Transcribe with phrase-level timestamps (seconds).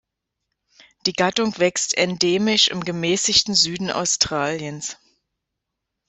[1.05, 4.97] Die Gattung wächst endemisch im gemäßigten Süden Australiens.